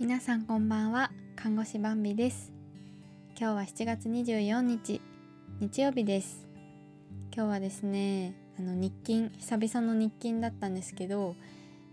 [0.00, 1.12] 皆さんこんばんは。
[1.36, 2.54] 看護師バンビです。
[3.38, 5.02] 今日は7月24日
[5.60, 6.48] 日曜日です。
[7.36, 11.36] 今日はですねあの日勤久々の日勤だったんですけど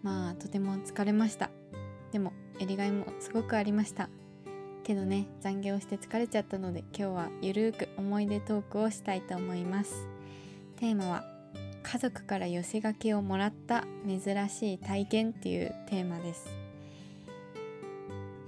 [0.03, 1.49] まあとても疲れました。
[2.13, 2.31] でも
[2.61, 4.07] やりがいもすごくありました。
[4.85, 10.07] けどね残業して疲れちゃったので今日はゆるーく思い出トークをしたいと思います。
[10.77, 11.25] テーマは
[11.83, 16.66] 家族から寄せ書きをもらった珍しい体験っていうテーマです。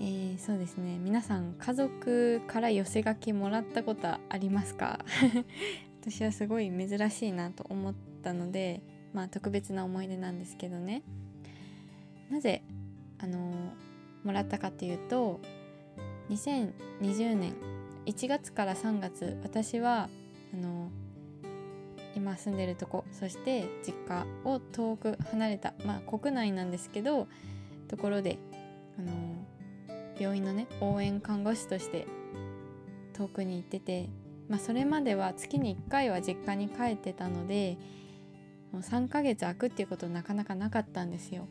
[0.02, 0.98] えー、そうですね。
[0.98, 5.04] 皆さん家族から寄せ書きもらったことありますか？
[6.02, 8.82] 私はすごい珍しいなと思ったので
[9.14, 11.04] まあ特別な思い出なんですけどね。
[12.32, 12.62] なぜ
[13.18, 13.74] あの
[14.24, 15.42] もらったかっていうと
[16.30, 17.54] 2020年
[18.06, 20.10] 1月から3月私は
[20.54, 20.92] あの
[22.16, 27.28] 今住んでるとこそして実家を遠く離れたまあ国内なんですけど
[27.88, 28.38] ところで
[28.98, 29.29] あの
[30.20, 32.08] 病院のね応援看護師として
[33.14, 34.10] 遠くに行ってて、
[34.48, 37.78] まあ、それまでは月に1回は実家に帰ってたので
[38.72, 41.48] もう3ヶ月空くっていうことなかなかなかったんですよ。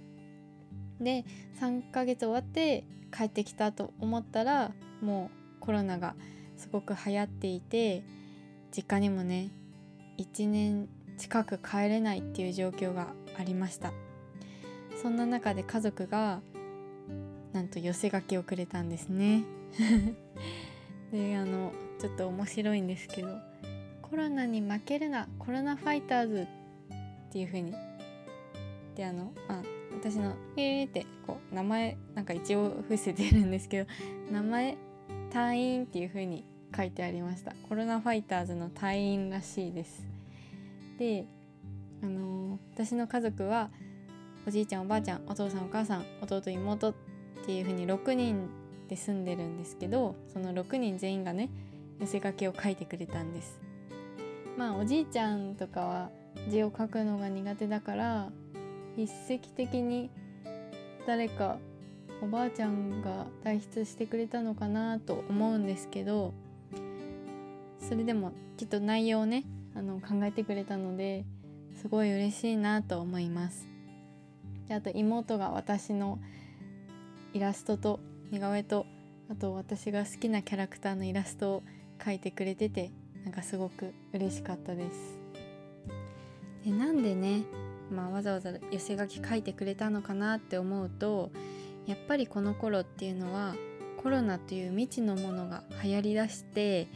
[1.00, 1.25] で
[1.60, 2.84] 3ヶ月終わって
[3.16, 6.14] 帰ってきたと思ったらもうコロナが
[6.56, 8.03] すごく流行っていて
[8.75, 9.50] 実家にもね
[10.19, 13.92] 1年近く帰れないっていう状況がありました
[15.00, 16.41] そんな中で家族が
[17.58, 19.42] なんと寄せ書きをくれたんですね。
[21.10, 23.28] であのちょっと面白いんですけど
[24.00, 26.46] 「コロナに負けるなコロナファイターズ」
[27.26, 27.74] っていう風に
[28.94, 29.60] であのあ
[29.92, 33.90] 私の「えー」ってこう名前なんか一応伏せてるんですけど
[34.30, 34.76] 名前
[35.30, 36.44] 隊員っていう風に
[36.76, 37.56] 書いてありました。
[37.68, 40.06] コロナファイターズの隊員らしいです。
[40.96, 41.26] で
[42.04, 43.70] あのー、私の家族は
[44.46, 46.94] おじいちゃんおばあちゃんお父さんお母さん弟妹
[47.48, 48.50] っていう風に6人
[48.91, 51.48] で住んでるんですけどその6人全員がね
[51.98, 53.58] 寄せ書きを書いてくれたんです。
[54.58, 56.10] まあおじいちゃんとかは
[56.50, 58.28] 字を書くのが苦手だから
[58.98, 60.10] 一石的に
[61.06, 61.56] 誰か
[62.20, 66.34] おばあちゃんが代筆してくれたのかなと思うんですけど
[67.80, 69.44] それでもきっと内容をね
[69.75, 71.25] あの考えてくれたので
[71.80, 73.66] すごい嬉しいなと思います。
[74.69, 76.19] であと妹が私の
[77.34, 78.00] イラストと
[78.31, 78.87] 似顔絵と
[79.31, 81.62] あと私が好きなキャラクターのイラストを
[81.99, 82.91] 描いてくれてて
[83.25, 85.19] なんかすごく嬉しかったです。
[86.65, 87.43] でなんでね
[87.91, 91.31] まあ、わざわざ寄せ書き書いてくれたのかなって思うと
[91.87, 93.55] やっぱりこの頃っていうのは
[94.03, 96.89] コロナという未知のものが流行りだして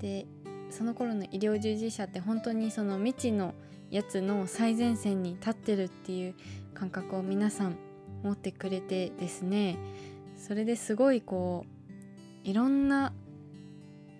[0.00, 0.26] で
[0.70, 3.54] その頃の医療従事者って本当にその未知の
[3.90, 6.34] やつの最前線に立ってるっていう
[6.74, 7.76] 感覚を皆さん
[8.24, 9.76] 持ってくれてですね
[10.36, 11.64] それですごいこ
[12.44, 13.12] ういろんな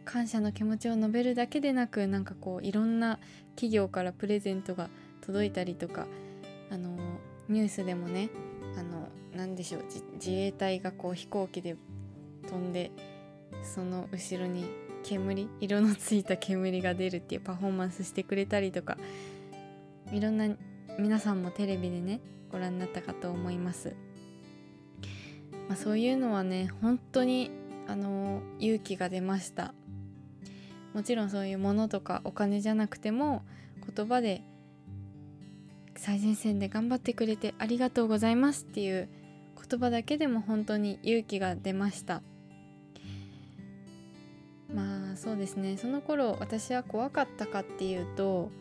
[0.04, 3.18] 感謝の気持ちを述べるだけでなくなんかこういろんな
[3.56, 4.88] 企業からプレゼントが
[5.20, 6.06] 届いたりとか
[6.70, 6.96] あの
[7.48, 8.30] ニュースでもね
[8.78, 9.84] あの何でしょう
[10.14, 11.76] 自衛隊がこう飛行機で
[12.48, 12.90] 飛んで
[13.62, 14.66] その後ろに
[15.02, 18.96] 煙色のついた煙が出るっていうパフォーマンスしてくれたりとか
[20.12, 20.48] いろんな
[20.98, 22.20] 皆さんもテレビでね
[22.54, 23.96] ご覧になったかと思います、
[25.68, 27.50] まあ、そういうのはね本当に
[27.88, 29.74] あの勇気が出ました。
[30.94, 33.42] もちろんそういうものとかお金じゃなくても
[33.96, 34.42] 言葉で
[35.96, 39.08] 最前線で頑張ってくれてありがとうございますっていう
[39.68, 42.22] 言葉だけでも本当に勇気が出ました。
[44.72, 45.76] まあそうですね。
[45.76, 48.52] その頃私は怖かったかっていうと、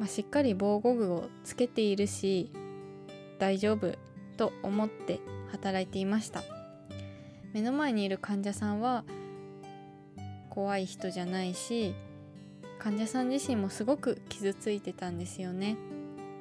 [0.00, 2.50] まあ、しっかり防護具をつけているし
[3.40, 3.96] 大丈夫
[4.36, 5.18] と思って
[5.50, 6.44] 働いていました
[7.52, 9.04] 目の前にいる患者さんは
[10.50, 11.94] 怖い人じゃないし
[12.78, 15.76] 患者さん自身もすごく傷ついてたんですよね。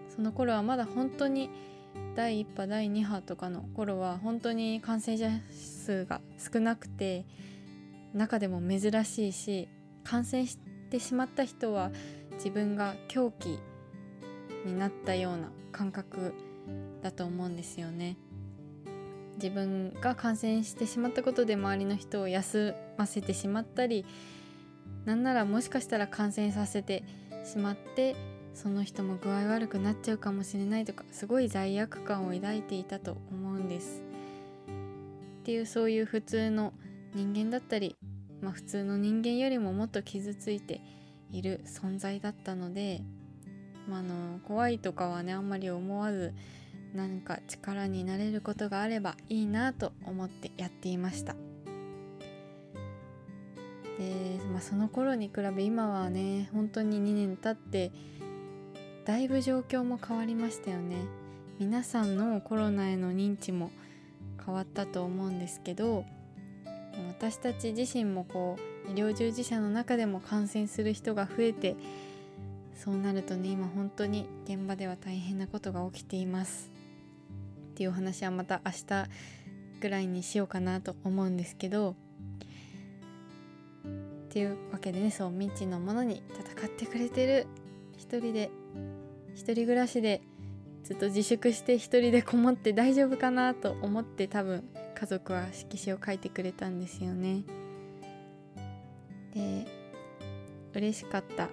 [0.07, 1.49] その頃はまだ本当に
[2.15, 7.25] 第1波第2波とかの頃は本当に感染者数が少なくて
[8.13, 9.67] 中でも珍しいし
[10.03, 10.57] 感染し
[10.89, 11.91] てしまった人は
[12.33, 13.59] 自分が狂気
[14.65, 16.33] になったような感覚
[17.01, 18.17] だと思うんですよね。
[19.35, 24.05] 自分が感染してしまったことで周りの人を休ませてしまったり
[25.05, 27.03] なんならもしかしたら感染させて
[27.45, 28.15] しまって
[28.53, 34.03] その人も具合悪くなっちゃうかもしれないとかすごい罪悪感を抱いていたと思うんです。
[35.41, 36.73] っていうそういう普通の
[37.15, 37.95] 人間だったり、
[38.41, 40.81] まあ、普通の人間よりももっと傷ついて
[41.31, 43.01] いる存在だったので、
[43.87, 46.33] まあ、の怖いとかはねあんまり思わず
[46.93, 51.35] なんか力になれることがあればいいなと思ってやっていました。
[53.97, 57.91] で、まあ、その頃に比べ今はね本当に2年経って
[59.05, 60.97] だいぶ状況も変わりましたよね。
[61.59, 63.69] 皆さんのコロナへの認知も
[64.45, 66.05] 変わったと思うんですけど
[67.09, 71.75] 私たち自身もこう医療従事者の中でも感染する人が増えて
[72.81, 76.71] そうなるとね今本当に現場では大変なことが起きています。
[77.71, 79.09] っていうお話はまた明日
[79.81, 81.95] ぐらいにしようかなと思うんですけど。
[83.83, 87.47] っていうわけでねそう未知のものに戦ってくれてる
[87.97, 88.51] 一人で
[89.33, 90.21] 一人暮らしで
[90.83, 97.43] ずっと自粛して一人でこもって大丈夫かなと思って多分家族は色紙を書いてくれたんですよね。
[99.33, 99.65] で
[100.73, 101.49] 嬉しかった。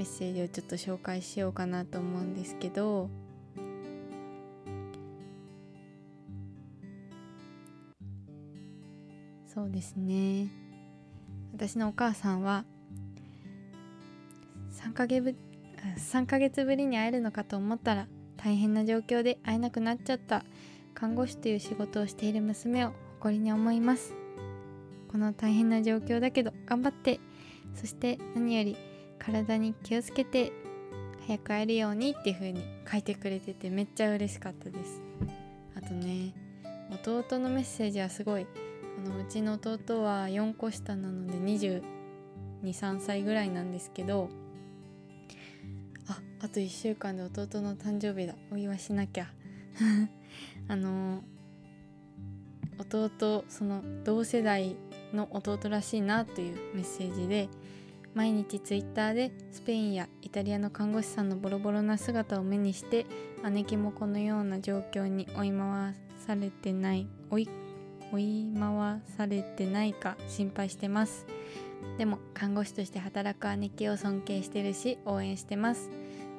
[0.00, 3.10] メッセージをちょっと紹介しようかなと思うんですけど。
[9.46, 10.48] そうですね。
[11.52, 12.64] 私のお母さんは
[14.70, 15.36] 3ヶ月ぶ
[15.98, 18.06] ,3 ヶ月ぶりに会えるのかと思ったら
[18.38, 20.46] 大変な状況で会えなくなっちゃった。
[20.94, 24.14] 看護師という仕事をしている娘を誇りに思います。
[25.08, 27.20] この大変な状況だけど頑張って。
[27.74, 28.78] そして何より
[29.20, 30.52] 体に気をつけて
[31.26, 35.00] 早く会えるようにっていう風に書いてくれててめっちゃ嬉しかったです。
[35.76, 36.34] あとね
[36.90, 38.46] 弟のメッセージはすごい
[38.98, 44.28] あのうちの弟は4個下なので223歳ぐらいなんですけど
[46.08, 48.34] ああと1週間で弟の誕生日だ。
[48.50, 49.28] お祝いしなきゃ。
[50.66, 51.22] あの
[52.78, 54.74] 弟その同世代
[55.12, 57.48] の弟らしいなというメッセージで
[58.14, 63.06] 毎日ツイッターでスペインやイタリアの看護師さんのボロボロな姿を目にして
[63.48, 65.94] 姉貴もこのような状況に追い回
[66.26, 67.48] されてない追い
[68.58, 71.26] 回されてないか心配してます。
[71.96, 75.90] でも看護師として働く姉貴を尊敬してるし応援してます。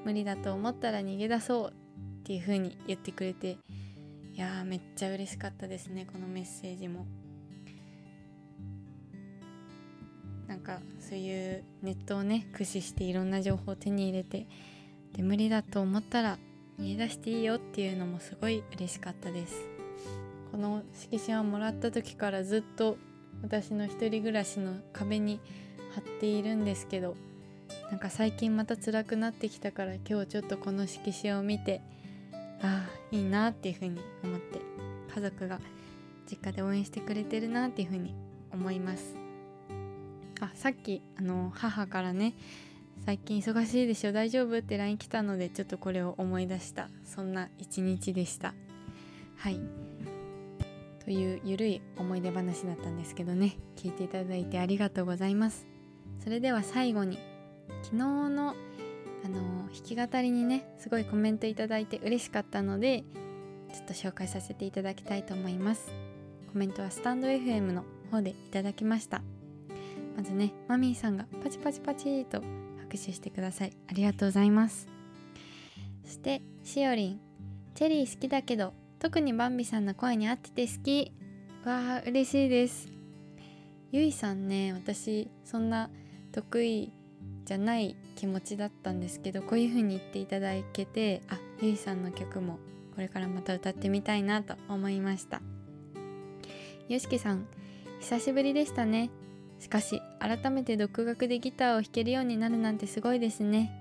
[0.03, 3.57] 無理だと思ったら逃げ出そうっていう風に言ってくれて
[4.33, 7.05] いやーめっちゃ嬉しかったですねこのメッセージも。
[10.61, 14.47] かそういうネットをね駆使していろんな情報を手に入れて
[15.13, 16.37] で無理だと思ったら
[16.79, 19.55] 逃げ出していいよっていうのもすごい嬉しかったです。
[20.51, 22.97] この色紙をもらった時からずっと
[23.41, 25.39] 私の一人暮らしの壁に
[25.95, 27.15] 貼っているんですけど
[27.89, 31.81] なんか最近また辛くなってきたから今日ちょっとこの色紙を見て
[32.61, 34.59] ああいいなっていうふうに思って
[35.15, 35.59] 家族が
[36.29, 38.13] 実家で応援してくれてるなっていうふうに
[38.53, 39.20] 思います。
[40.41, 42.33] あさっきあの母からね
[43.05, 46.89] 最近忙しいでしょ大丈夫って LINE 来たのでちょっとこれを思い出した。
[47.03, 48.53] そんな一日でした。
[49.37, 49.59] はい。
[51.03, 53.57] というゆるい思い出話だったんですけどね。
[53.75, 55.65] 聞いていただいてありがとうございます。
[56.23, 57.17] それでは最後に
[57.83, 58.55] 昨日の
[59.23, 59.39] あの
[59.73, 63.03] 弾き語りにねすごいコメントいただいて嬉しかったので
[63.73, 65.91] ちょっと紹介させていただきたいと思います。
[66.51, 69.23] コメントはスタンド FM の方でいただきました。
[70.15, 72.41] まずねマミーさんがパチパチパチと
[72.79, 73.71] 拍手してください。
[73.89, 74.87] ありがとうございます。
[76.05, 77.19] そしてしおりん。
[77.73, 81.11] チェリー好きだけど特にバンビさんの声に合ってて好き。
[81.65, 82.89] わー嬉しいです。
[83.91, 85.89] ゆいさんね私そんな
[86.31, 86.93] 得意
[87.43, 92.59] じゃない気持ちだったんですけどこういう風に言っていただけてあゆいさんの曲も
[92.95, 95.41] これからまた歌ってみたいなと思いました。
[96.87, 97.47] よしきさん
[97.99, 99.09] 久しぶりでしたね。
[99.61, 103.71] しかし改めて独学でギターを弾けるようになるなんてすごいですね。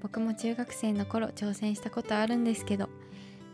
[0.00, 2.88] 僕も中学生の頃挑戦したことあるんですけど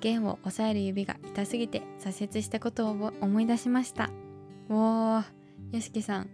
[0.00, 4.10] 弦を押さえる指が痛すぎて挫折したことを思い出しました。
[4.68, 5.24] おー
[5.72, 6.28] よしきさん。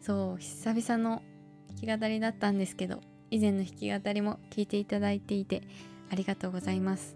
[0.00, 1.22] そう久々の
[1.82, 5.62] 弾き語りだったんですけど以前の弾き語りも聞いていただいていて
[6.10, 7.14] ありがとうございます。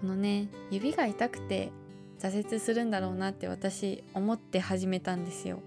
[0.00, 1.70] このね指が痛くて
[2.18, 5.60] 挫折するんだろうなって私思って始めたんですよ。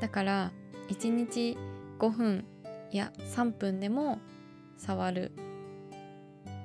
[0.00, 0.52] だから
[0.88, 1.56] 1日
[1.98, 2.44] 5分
[2.92, 4.18] や3分でも
[4.76, 5.32] 触る。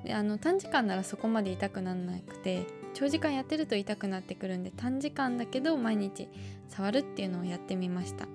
[0.04, 6.28] であの短時間ならそこまで痛くならなくて長時間やってると痛くなってくるんで短時間だけど毎日
[6.68, 8.26] 触るっていうのをやってみました。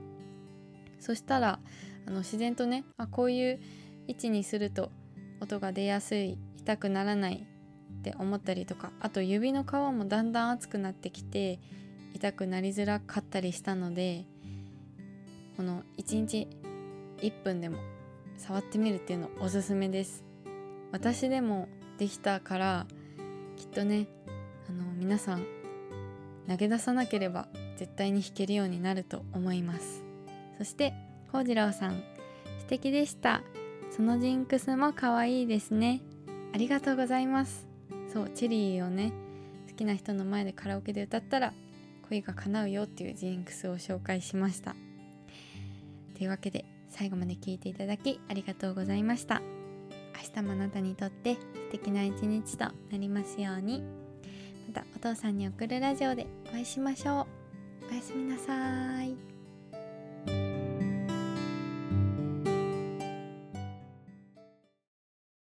[1.00, 1.60] そしたら
[2.06, 3.60] あの自然とねあこういう
[4.08, 4.92] 位置にすると
[5.42, 7.46] 音が出やすい痛くならない
[8.00, 11.60] って思ったりとかあと指の皮もだんだん熱くなってきて
[12.14, 14.26] 痛くなりづらかったりしたので
[15.58, 16.48] この1日
[17.18, 17.80] 1分でも
[18.38, 20.24] 触ってみるっていうのおすすめです。
[20.92, 22.86] 私でもできたから
[23.58, 24.08] きっとね
[24.70, 25.44] あの皆さん
[26.48, 30.04] 投げ出さなければ絶対に弾けるようになると思います。
[30.60, 30.94] そして
[31.32, 32.04] 幸次郎さん
[32.60, 33.42] 素敵でした。
[33.90, 36.02] そのジンクスも可愛いですね。
[36.54, 37.68] ありがとうございます。
[38.14, 39.12] そうチェリーをね
[39.68, 41.54] 好きな人の前でカラオケで歌ったら
[42.10, 44.76] 恋が叶うよっていうジンクスを紹介しました。
[46.18, 49.42] というわけで最後まで聞いていただきありがとうございました。
[50.16, 51.40] 明日もあなたにとって素
[51.72, 53.84] 敵な一日となりますように。
[54.68, 57.28] またお父さんに送るラジオでお会いしましょ
[57.84, 57.92] う。
[57.92, 59.37] おやすみなさい。